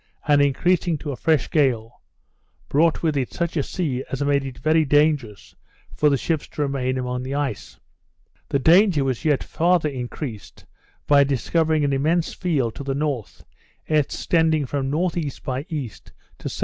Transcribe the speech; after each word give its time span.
and 0.27 0.41
increasing 0.41 0.97
to 0.97 1.11
a 1.11 1.15
fresh 1.15 1.47
gale, 1.51 2.01
brought 2.69 3.03
with 3.03 3.15
it 3.15 3.31
such 3.31 3.55
a 3.55 3.61
sea 3.61 4.03
as 4.11 4.19
made 4.23 4.43
it 4.43 4.57
very 4.57 4.83
dangerous 4.83 5.53
for 5.93 6.09
the 6.09 6.17
ships 6.17 6.47
to 6.47 6.63
remain 6.63 6.97
among 6.97 7.21
the 7.21 7.35
ice. 7.35 7.79
The 8.49 8.57
danger 8.57 9.03
was 9.03 9.23
yet 9.25 9.43
farther 9.43 9.89
increased 9.89 10.65
by 11.05 11.23
discovering 11.23 11.83
an 11.85 11.93
immense 11.93 12.33
field 12.33 12.73
to 12.77 12.83
the 12.83 12.95
north, 12.95 13.45
extending 13.87 14.65
from 14.65 14.91
N.E. 14.91 15.31
by 15.45 15.67
E. 15.69 15.87
to 15.89 16.09
S.W. 16.47 16.57